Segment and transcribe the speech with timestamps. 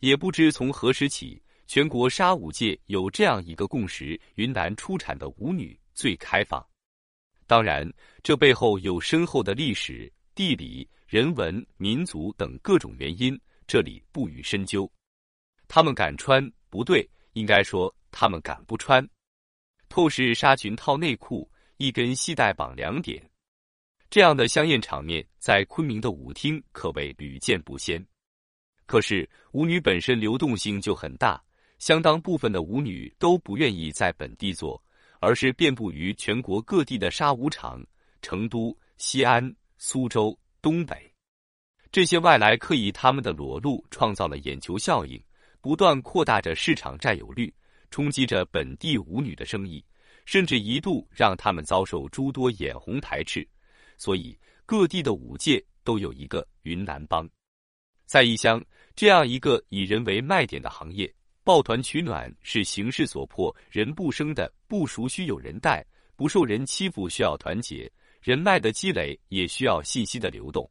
[0.00, 6.64] 也不知从何时起，全国沙舞界有这样一个共识：云南出产的舞女最开放。
[7.46, 7.90] 当然，
[8.22, 14.90] 这背后有深厚的历史、地理、人文、民族等各种原因，这里不予深究。
[15.68, 19.06] 他们敢穿不对，应该说他们敢不穿。
[19.88, 23.22] 透视纱裙套内裤，一根系带绑两点，
[24.10, 28.04] 这样的香艳场面在昆明的舞厅可谓屡见不鲜。
[28.86, 31.42] 可是舞女本身流动性就很大，
[31.78, 34.82] 相当部分的舞女都不愿意在本地做，
[35.20, 37.84] 而是遍布于全国各地的沙舞场，
[38.20, 41.10] 成都、西安、苏州、东北，
[41.90, 45.22] 这些外来客以他们的裸露创造了眼球效应，
[45.60, 47.52] 不断扩大着市场占有率，
[47.90, 49.84] 冲击着本地舞女的生意，
[50.26, 53.46] 甚至一度让他们遭受诸多眼红排斥。
[53.96, 57.28] 所以各地的舞界都有一个云南帮。
[58.06, 58.62] 在异乡，
[58.94, 65.84] 这样一个以人为卖点的行业，抱团取暖是形势所迫，人不生的，不熟需有人带，
[66.16, 70.70] 不受人欺负需要团结，人脉的积累也需要信息的流动。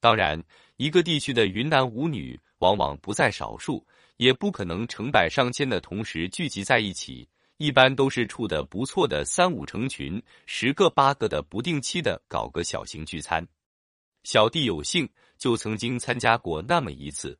[0.00, 0.42] 当然，
[0.76, 13.46] 一个地区的云南舞女往往不在少数，也不可能成百上千的同时聚集在一起，一般都是处的不错的三五成群，十个八个的不定期的搞个小型聚餐。
[14.24, 17.38] 小弟有幸就曾经参加过那么一次，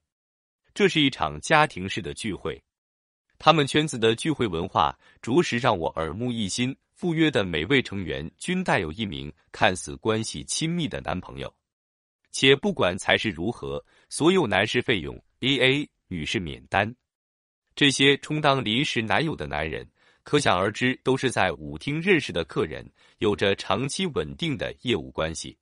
[0.74, 2.62] 这是一场家庭式的聚会。
[3.38, 6.76] 他们圈子的聚会文化着实让我耳目一新。
[6.94, 11.54] 赴约的每位成员均带有一名看似关系亲密的男朋友，
[12.32, 16.96] 且不管才是如何，所有男士费用 A A，女士免单。
[17.74, 19.86] 这些充当临时男友的男人，
[20.22, 25.54] 可想而知都是在舞厅认识的客人，有着长期稳定的业务关系。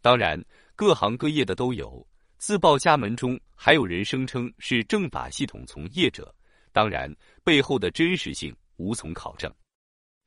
[0.00, 0.42] 当然，
[0.76, 2.04] 各行各业的都有，
[2.36, 6.34] 自报家门中还有人声称是政法系统从业者，
[6.72, 9.52] 当然背后的真实性无从考证。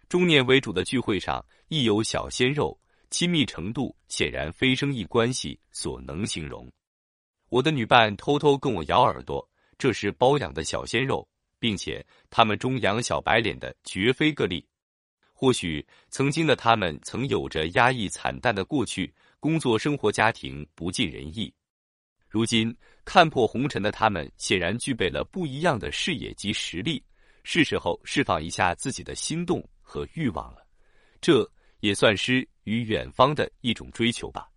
[0.08, 2.80] 中年为主的聚会上亦有小鲜肉，
[3.10, 6.72] 亲密程度显然非生意关系所能形容。
[7.50, 9.46] 我的女伴偷偷跟我咬耳朵，
[9.78, 11.28] 这是包养的小鲜肉，
[11.60, 14.66] 并且他们中养小白脸的绝非个例。
[15.34, 19.14] 或许曾经的他们曾有着压抑惨淡的过去。
[19.40, 21.54] 工作、生活、家庭不尽人意，
[22.28, 22.76] 如今
[23.06, 27.04] 看破红尘的他们显然具备了不一样的视野及实力，
[27.44, 30.66] 是时候释放一下自己的心动和欲望了。
[31.22, 31.50] 这
[31.82, 34.50] 也算是与远方的一种追求吧。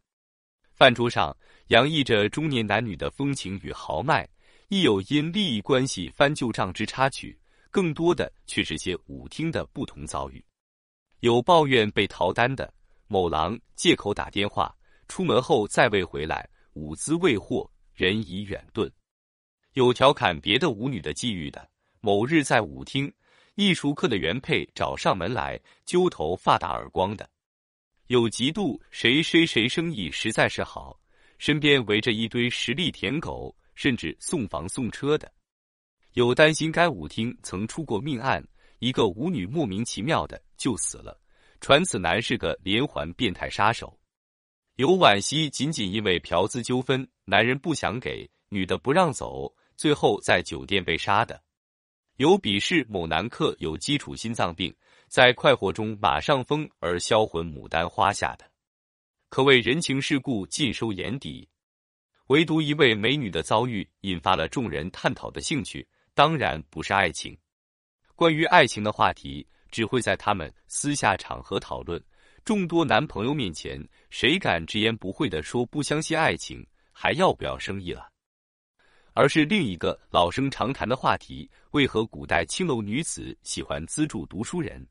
[0.72, 1.36] 饭桌上
[1.69, 4.26] 洋溢着中年男女的风情与豪迈，
[4.69, 7.38] 亦有因利益关系翻旧账之插曲，
[7.70, 10.42] 更多的却是些舞厅的不同遭遇，
[11.20, 12.72] 有抱怨被逃单的。
[13.12, 14.72] 某郎借口打电话，
[15.09, 18.88] 出门后再未回来，舞姿未获，人已远遁。
[19.72, 21.69] 有调侃别的舞女的际遇的，
[22.00, 23.12] 某日在舞厅，
[23.56, 27.28] 艺术课的原配找上门来揪头发打耳光的。
[28.06, 30.97] 有嫉妒谁谁谁生意实在是好，
[31.37, 35.28] 身边围着一堆实力舔狗，甚至送房送车的。
[36.12, 38.41] 有担心该舞厅曾出过命案，
[38.78, 41.20] 一个舞女莫名其妙的就死了。
[41.60, 44.00] 传此男是个连环变态杀手，
[44.76, 51.37] 有惋惜仅仅因为嫖资纠纷，男人不想给，女的不让走，最后在酒店被杀的；
[52.16, 54.75] 有鄙视某男客有基础心脏病，
[55.06, 58.50] 在快活中马上疯而销魂牡丹花下的，
[59.28, 61.47] 可谓人情世故尽收眼底。
[62.28, 67.37] 唯独一位美女的遭遇引发了众人探讨的兴趣，当然不是爱情。
[68.16, 69.47] 关于爱情的话题。
[69.70, 72.03] 只会在他们私下场合讨论，
[72.44, 78.08] 众多男朋友面前，谁敢直言不讳的说不相信爱情，还要不要生意了？
[79.12, 84.86] 而是另一个老生常谈的话题：为何古代青楼女子喜欢资助读书人？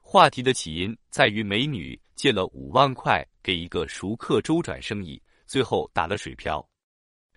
[0.00, 6.66] 话题的起因在于美女借了五万块给一个熟客周转生意，最后打了水漂。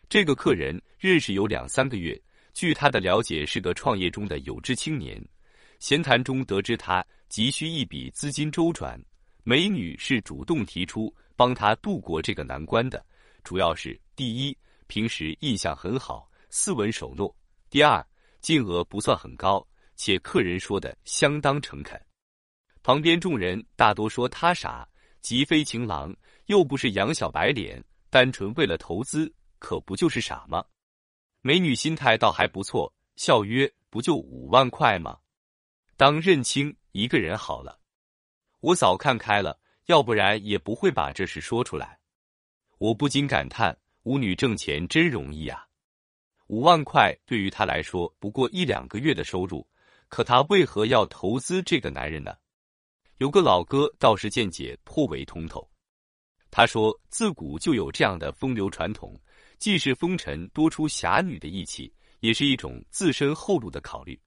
[0.09, 2.21] 这个客人认识有两三个月，
[2.53, 5.21] 据他的了解，是个创业中的有志青年。
[5.81, 9.03] 闲谈中得知他急需一笔资金周转，
[9.41, 13.03] 美女是主动提出帮他度过这个难关的。
[13.43, 14.55] 主要是第一，
[14.85, 17.27] 平时印象很好，斯文守诺；
[17.67, 18.05] 第二，
[18.41, 21.99] 金额不算很高，且客人说的相当诚恳。
[22.83, 24.87] 旁边众人大多说他傻，
[25.19, 30.63] 极非情郎，又不是养小白脸，单纯为了投资，可不就是傻吗？
[31.41, 35.17] 美女心态倒还不错，笑曰：“不就五万块吗？”
[36.01, 37.79] 当认清一个人好了，
[38.59, 41.99] 我早看开了，要不然也不会把这事说出来。
[42.79, 45.63] 我不禁感叹：舞女挣钱真容易啊！
[46.47, 49.63] 五万块对于他来说不过一两个月的收入，
[50.07, 52.35] 可他为何要投资这个男人呢？
[53.19, 55.69] 有个老哥倒是见解颇为通透，
[56.49, 59.15] 他说自古就有这样的风流传统，
[59.59, 64.19] 既是风尘多出侠女的义气，也是一种自身后路的考虑。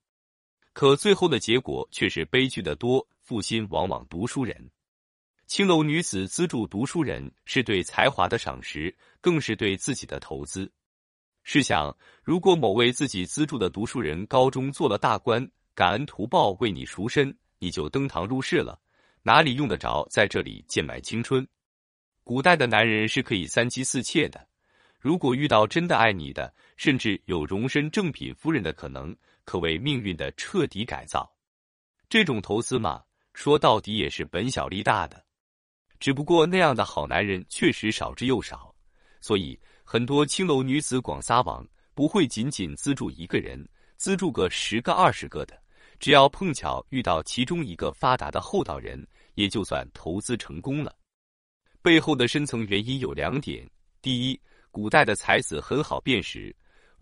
[0.74, 4.70] 可最后的结果却是悲剧的多，负心往往读书人。
[5.46, 10.70] 青楼女子资助读书人，是对才华的赏识，更是对自己的投资。
[11.44, 18.80] 试想，如果某位自己资助的读书人高中做了大官，感恩图报为你赎身，你就登堂入室了，
[19.22, 21.46] 哪里用得着在这里贱卖青春？
[22.24, 24.48] 古代的男人是可以三妻四妾的，
[24.98, 31.30] 如果遇到真的爱你的，甚至有荣升正品夫人的可能，可谓命运的彻底改造。
[32.08, 33.02] 这种投资嘛，
[33.32, 35.24] 说到底也是本小利大的。
[36.00, 38.74] 只不过那样的好男人确实少之又少，
[39.20, 45.58] 所以很多青楼女子广撒网，不会仅仅资助一个人，资助个十个二十个的。
[45.98, 50.94] 只要碰巧遇到其中一个发达的厚道人，也就算投资成功了。
[51.80, 53.66] 背后的深层原因有两点：
[54.02, 56.54] 第一，古代的才子很好辨识，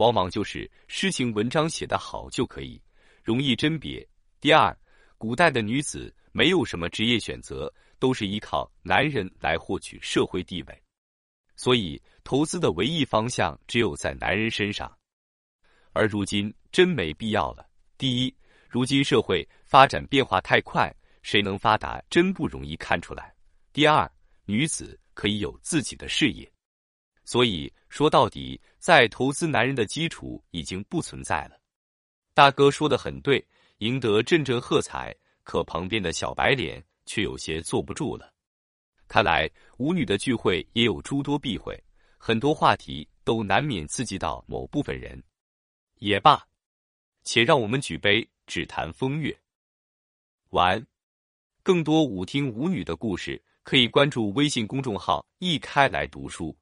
[0.03, 2.83] 往往就是诗情文章写得好就可以，
[3.23, 4.05] 容易甄别；
[4.41, 4.77] 第二，
[5.17, 7.73] 古代的女子没有什么职业选择。
[8.03, 10.83] 都是依靠男人来获取社会地位，
[11.55, 14.93] 所以投资的唯一方向只有在男人身上。
[15.93, 17.65] 而如今真没必要了。
[17.97, 18.37] 第一，
[18.69, 23.33] 如今社会发展变化太快，谁能发达真不容易看出来。
[23.73, 24.11] 第二，
[24.47, 26.51] 女子可以有自己的事业，
[27.25, 31.61] 所以说到底，在投资男人的基础已经不存在了。
[32.35, 33.47] 大哥说的很对，
[33.79, 35.15] 赢得阵阵喝彩，
[35.45, 36.85] 可旁边的小白脸。
[37.05, 38.33] 却有些坐不住了。
[39.09, 41.77] 看来舞女的聚会也有诸多避讳，
[42.17, 45.21] 很多话题都难免刺激到某部分人。
[45.99, 46.41] 也罢，
[47.25, 49.37] 且让我们举杯，只谈风月。
[50.51, 50.87] 晚。
[51.65, 56.57] 更多舞厅舞女的故事，可以关注微信公众号“一开来读书”。